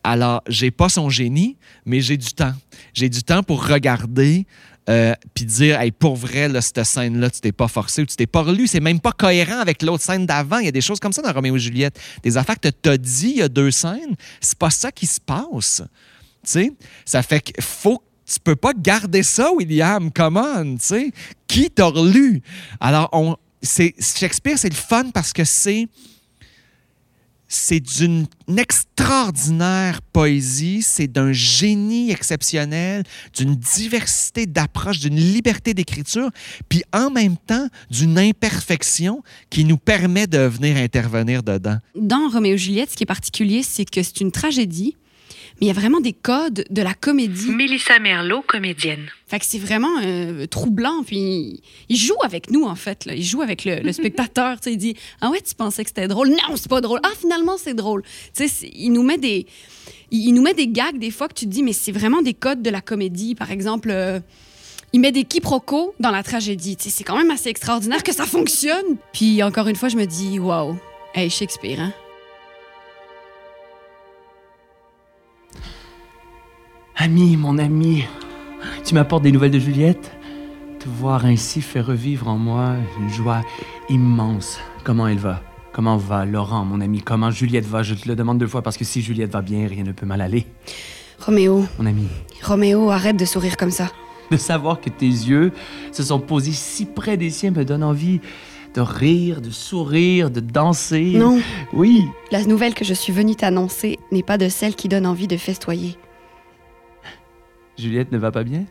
Alors, 0.05 0.43
j'ai 0.49 0.71
pas 0.71 0.89
son 0.89 1.11
génie, 1.11 1.57
mais 1.85 2.01
j'ai 2.01 2.17
du 2.17 2.33
temps. 2.33 2.55
J'ai 2.95 3.09
du 3.09 3.23
temps 3.23 3.43
pour 3.43 3.67
regarder 3.67 4.47
euh, 4.89 5.15
puis 5.35 5.45
dire, 5.45 5.79
pour 5.99 6.17
vrai, 6.17 6.49
cette 6.63 6.83
scène-là, 6.83 7.29
tu 7.29 7.41
t'es 7.41 7.53
pas 7.53 7.69
forcé 7.69 8.03
ou 8.03 8.07
tu 8.07 8.17
t'es 8.17 8.27
pas 8.27 8.43
relu. 8.43 8.67
C'est 8.67 8.81
même 8.81 9.01
pas 9.01 9.13
cohérent 9.13 9.59
avec 9.59 9.83
l'autre 9.83 10.03
scène 10.03 10.25
d'avant. 10.25 10.59
Il 10.59 10.65
y 10.65 10.69
a 10.69 10.73
des 10.73 10.81
choses 10.81 10.99
comme 10.99 11.13
ça 11.13 11.21
dans 11.21 11.33
Roméo 11.33 11.57
et 11.57 11.59
Juliette. 11.59 12.01
Des 12.23 12.37
affaires 12.39 12.59
que 12.59 12.69
tu 12.69 12.89
as 12.89 12.97
dit 12.97 13.31
il 13.31 13.37
y 13.39 13.43
a 13.43 13.49
deux 13.49 13.71
scènes, 13.71 14.17
c'est 14.41 14.57
pas 14.57 14.71
ça 14.71 14.91
qui 14.91 15.07
se 15.07 15.21
passe. 15.21 15.83
Sais, 16.43 16.73
ça 17.05 17.23
fait 17.23 17.41
que 17.41 17.63
faut 17.63 18.03
tu 18.25 18.39
peux 18.41 18.57
pas 18.57 18.73
garder 18.75 19.23
ça, 19.23 19.51
William. 19.53 20.13
Come 20.13 20.37
on, 20.37 20.77
tu 20.77 20.85
sais. 20.85 21.13
Qui 21.47 21.71
t'a 21.71 21.87
relu? 21.87 22.43
Alors, 22.79 23.09
on, 23.13 23.37
Shakespeare, 23.63 24.59
c'est 24.59 24.69
le 24.69 24.75
fun 24.75 25.11
parce 25.13 25.33
que 25.33 25.45
c'est 25.45 25.89
c'est 27.49 27.81
d'une 27.81 28.27
extraordinaire 28.57 30.03
poésie, 30.03 30.83
c'est 30.83 31.09
d'un 31.09 31.33
génie 31.33 32.11
exceptionnel, 32.11 33.03
d'une 33.35 33.57
diversité 33.57 34.47
d'approches, 34.47 35.01
d'une 35.01 35.17
liberté 35.17 35.75
d'écriture, 35.75 36.31
puis 36.69 36.83
en 36.93 37.11
même 37.11 37.37
temps 37.37 37.69
d'une 37.91 38.19
imperfection 38.19 39.23
qui 39.51 39.65
nous 39.65 39.79
permet 39.79 40.27
de 40.27 40.39
venir 40.39 40.77
intervenir 40.77 41.43
dedans. 41.43 41.79
Dans 41.97 42.29
Roméo 42.29 42.55
et 42.55 42.59
Juliette, 42.59 42.91
ce 42.91 42.97
qui 42.97 43.05
est 43.05 43.07
particulier, 43.07 43.63
c'est 43.63 43.85
que 43.85 44.03
c'est 44.03 44.21
une 44.21 44.33
tragédie, 44.33 44.97
mais 45.61 45.67
il 45.67 45.69
y 45.69 45.71
a 45.71 45.75
vraiment 45.75 46.01
des 46.01 46.13
codes 46.13 46.65
de 46.71 46.83
la 46.83 46.95
comédie. 46.95 47.51
Mélissa 47.51 47.99
Merlot, 47.99 48.43
comédienne. 48.43 49.09
Fait 49.27 49.39
que 49.39 49.45
c'est 49.45 49.59
vraiment 49.59 50.01
euh, 50.03 50.47
troublant. 50.47 51.03
Puis 51.05 51.61
il 51.89 51.97
joue 51.97 52.17
avec 52.23 52.51
nous, 52.51 52.65
en 52.65 52.77
fait. 52.77 53.05
Là. 53.05 53.15
Il 53.15 53.25
joue 53.25 53.43
avec 53.43 53.65
le, 53.65 53.81
le 53.81 53.93
spectateur. 53.99 54.61
Tu 54.61 54.65
sais, 54.65 54.73
il 54.73 54.79
dit 54.79 54.95
Ah 55.21 55.31
ouais, 55.31 55.41
tu 55.41 55.55
pensais 55.55 55.83
que 55.83 55.91
c'était 55.91 56.09
drôle 56.09 56.29
Non, 56.29 56.57
c'est 56.57 56.69
pas 56.69 56.81
drôle. 56.81 57.01
Ah, 57.03 57.13
finalement, 57.19 57.57
c'est 57.57 57.75
drôle. 57.75 58.03
Tu 58.37 58.49
sais, 58.49 58.71
il 58.73 58.91
nous 58.91 59.03
met 59.03 59.19
des. 59.19 59.47
Il 60.11 60.29
il 60.29 60.33
nous 60.33 60.43
met 60.43 60.55
des 60.55 60.69
gags 60.69 60.99
des 60.99 61.11
fois 61.11 61.29
que 61.29 61.35
tu 61.35 61.45
te 61.45 61.51
dis, 61.51 61.63
mais 61.63 61.73
c'est 61.73 61.93
vraiment 61.93 62.23
des 62.23 62.35
codes 62.35 62.63
de 62.63 62.71
la 62.71 62.81
comédie. 62.81 63.35
Par 63.35 63.51
exemple, 63.51 63.91
euh, 63.91 64.21
il 64.93 65.01
met 65.01 65.13
des 65.13 65.25
quiproquos 65.25 65.95
dans 66.01 66.11
la 66.11 66.23
tragédie. 66.23 66.77
Tu 66.77 66.85
sais, 66.85 66.91
c'est 66.91 67.05
quand 67.05 67.17
même 67.17 67.31
assez 67.31 67.49
extraordinaire 67.49 68.03
que 68.03 68.15
ça 68.15 68.25
fonctionne. 68.25 68.97
Puis 69.13 69.43
encore 69.43 69.69
une 69.69 69.77
fois, 69.77 69.89
je 69.89 69.97
me 69.97 70.07
dis, 70.07 70.39
waouh, 70.39 70.79
hey, 71.15 71.29
Shakespeare, 71.29 71.81
hein? 71.81 71.93
Ami, 76.99 77.37
mon 77.37 77.59
ami, 77.59 78.05
tu 78.85 78.95
m'apportes 78.95 79.23
des 79.23 79.33
nouvelles 79.33 79.51
de 79.53 79.59
Juliette? 79.59 80.11
Te 80.81 80.89
voir 80.89 81.25
ainsi 81.25 81.61
fait 81.61 81.81
revivre 81.81 82.29
en 82.29 82.39
moi 82.39 82.75
une 83.01 83.09
joie 83.09 83.43
immense. 83.89 84.59
Comment 84.85 85.07
elle 85.07 85.19
va? 85.19 85.43
Comment 85.73 85.97
va 85.97 86.25
Laurent, 86.25 86.65
mon 86.65 86.81
ami? 86.81 87.01
Comment 87.03 87.31
Juliette 87.31 87.67
va? 87.67 87.83
Je 87.83 87.95
te 87.95 88.09
le 88.09 88.17
demande 88.17 88.39
deux 88.39 88.47
fois 88.49 88.63
parce 88.63 88.77
que 88.77 88.85
si 88.85 89.01
Juliette 89.03 89.33
va 89.33 89.43
bien, 89.43 89.67
rien 89.69 89.85
ne 89.85 89.93
peut 89.93 90.07
mal 90.07 90.21
aller. 90.21 90.47
Roméo, 91.25 91.65
Mon 91.79 91.87
ami, 91.87 92.07
Roméo, 92.43 92.91
arrête 92.91 93.17
de 93.17 93.25
sourire 93.25 93.57
comme 93.57 93.71
ça. 93.73 93.91
de 94.31 94.37
savoir 94.37 94.81
que 94.81 94.89
tes 94.91 95.07
yeux 95.07 95.53
se 95.93 96.03
sont 96.03 96.21
posés 96.21 96.53
si 96.53 96.85
près 96.85 97.17
des 97.17 97.31
siens 97.31 97.51
me 97.51 97.65
donne 97.65 97.83
envie 97.83 98.21
de 98.75 98.81
rire, 98.81 99.41
de 99.41 99.51
sourire, 99.51 100.31
de 100.31 100.41
danser. 100.41 101.15
Non, 101.17 101.41
Oui. 101.73 102.05
la 102.31 102.45
nouvelle 102.45 102.75
que 102.75 102.85
je 102.85 102.95
suis 102.95 103.13
venue 103.13 103.35
t'annoncer 103.35 103.99
n'est 104.13 104.23
pas 104.23 104.39
de 104.39 104.49
celle 104.49 104.75
qui 104.77 104.89
donne 104.89 105.07
envie 105.07 105.27
de 105.27 105.37
festoyer. 105.37 105.97
Juliette 107.79 108.13
ne 108.13 108.19
va 108.19 108.31
pas 108.33 108.45
bien? 108.45 108.65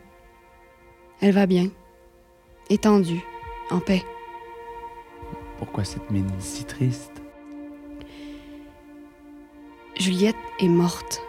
Elle 1.21 1.33
va 1.33 1.45
bien, 1.45 1.67
étendue, 2.69 3.21
en 3.71 3.79
paix. 3.79 4.03
Pourquoi 5.57 5.83
cette 5.83 6.09
mine 6.11 6.29
si 6.39 6.65
triste? 6.65 7.21
Juliette 9.97 10.35
est 10.59 10.67
morte. 10.67 11.21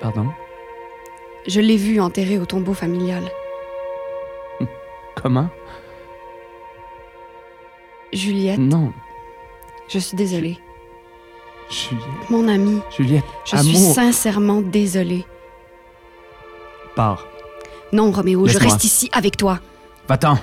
Pardon? 0.00 0.28
Je 1.48 1.60
l'ai 1.60 1.76
vue 1.76 2.00
enterrée 2.00 2.38
au 2.38 2.46
tombeau 2.46 2.74
familial. 2.74 3.24
Comment? 5.16 5.48
Juliette, 8.12 8.58
Non, 8.58 8.92
je 9.88 9.98
suis 9.98 10.16
désolée. 10.16 10.58
Juliette. 11.70 12.30
Mon 12.30 12.48
ami, 12.48 12.80
Juliette, 12.96 13.24
je 13.44 13.56
amour. 13.56 13.64
suis 13.74 13.76
sincèrement 13.94 14.60
désolée. 14.60 15.24
Pars. 16.96 17.26
Non, 17.92 18.10
Roméo, 18.10 18.46
je 18.46 18.58
reste 18.58 18.84
ici 18.84 19.10
avec 19.12 19.36
toi. 19.36 19.58
Va-t'en. 20.08 20.38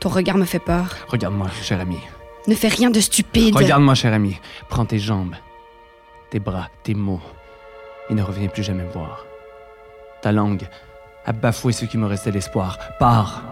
Ton 0.00 0.08
regard 0.08 0.36
me 0.36 0.44
fait 0.44 0.58
peur. 0.58 0.96
Regarde-moi, 1.08 1.46
cher 1.62 1.80
ami. 1.80 1.98
Ne 2.48 2.54
fais 2.54 2.68
rien 2.68 2.90
de 2.90 3.00
stupide. 3.00 3.54
Regarde-moi, 3.54 3.94
cher 3.94 4.12
ami. 4.12 4.36
Prends 4.68 4.84
tes 4.84 4.98
jambes, 4.98 5.36
tes 6.30 6.40
bras, 6.40 6.68
tes 6.82 6.94
mots, 6.94 7.20
et 8.10 8.14
ne 8.14 8.22
reviens 8.22 8.48
plus 8.48 8.64
jamais 8.64 8.82
me 8.82 8.90
voir. 8.90 9.24
Ta 10.22 10.32
langue 10.32 10.66
a 11.24 11.32
bafoué 11.32 11.72
ce 11.72 11.84
qui 11.84 11.98
me 11.98 12.06
restait 12.06 12.32
d'espoir. 12.32 12.78
Pars. 12.98 13.44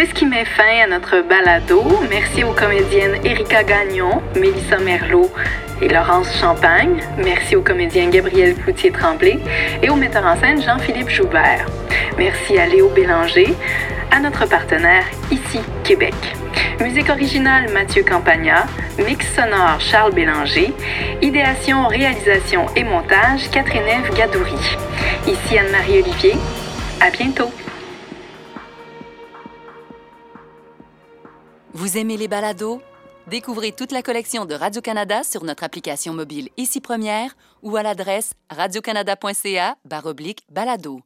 C'est 0.00 0.06
ce 0.06 0.14
qui 0.14 0.24
met 0.24 0.46
fin 0.46 0.82
à 0.82 0.86
notre 0.86 1.20
balado. 1.20 1.84
Merci 2.08 2.42
aux 2.42 2.54
comédiennes 2.54 3.16
Erika 3.22 3.62
Gagnon, 3.62 4.22
Mélissa 4.34 4.78
Merlot 4.78 5.30
et 5.82 5.88
Laurence 5.88 6.38
Champagne. 6.40 7.02
Merci 7.18 7.54
au 7.54 7.60
comédien 7.60 8.08
Gabriel 8.08 8.54
Cloutier-Tremblay 8.54 9.38
et 9.82 9.90
au 9.90 9.96
metteur 9.96 10.24
en 10.24 10.40
scène 10.40 10.62
Jean-Philippe 10.62 11.10
Joubert. 11.10 11.66
Merci 12.16 12.56
à 12.56 12.66
Léo 12.66 12.88
Bélanger, 12.88 13.52
à 14.10 14.20
notre 14.20 14.48
partenaire 14.48 15.04
ici, 15.30 15.60
Québec. 15.84 16.14
Musique 16.80 17.10
originale 17.10 17.70
Mathieu 17.70 18.02
Campagna, 18.02 18.64
mix 19.04 19.26
sonore 19.34 19.80
Charles 19.80 20.14
Bélanger, 20.14 20.72
idéation, 21.20 21.88
réalisation 21.88 22.64
et 22.74 22.84
montage 22.84 23.50
Catherine 23.52 23.82
Gadouri. 24.16 24.78
Ici 25.26 25.58
Anne-Marie 25.58 26.00
Olivier. 26.00 26.36
À 27.02 27.10
bientôt. 27.10 27.50
Vous 31.80 31.96
aimez 31.96 32.18
les 32.18 32.28
balados? 32.28 32.82
Découvrez 33.26 33.72
toute 33.72 33.90
la 33.90 34.02
collection 34.02 34.44
de 34.44 34.54
Radio-Canada 34.54 35.22
sur 35.24 35.44
notre 35.44 35.64
application 35.64 36.12
mobile 36.12 36.50
Ici 36.58 36.78
Première 36.78 37.34
ou 37.62 37.74
à 37.74 37.82
l'adresse 37.82 38.34
radiocanada.ca 38.50 39.76
balado. 40.50 41.00